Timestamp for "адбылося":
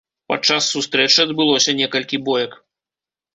1.27-1.77